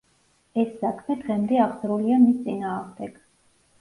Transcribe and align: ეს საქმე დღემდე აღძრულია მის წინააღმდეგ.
ეს 0.61 0.69
საქმე 0.77 1.17
დღემდე 1.25 1.61
აღძრულია 1.67 2.19
მის 2.25 2.43
წინააღმდეგ. 2.49 3.25